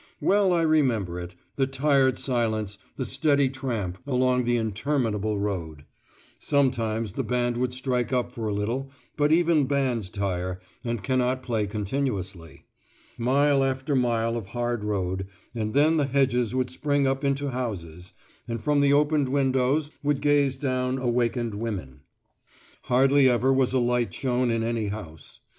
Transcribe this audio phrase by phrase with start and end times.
[0.19, 5.85] Well I remember it the tired silence, the steady tramp, along the interminable road.
[6.39, 11.43] Sometimes the band would strike up for a little, but even bands tire, and cannot
[11.43, 12.65] play continuously.
[13.19, 18.13] Mile after mile of hard road, and then the hedges would spring up into houses,
[18.47, 21.99] and from the opened windows would gaze down awakened women.
[22.85, 25.41] Hardly ever was a light shown in any house.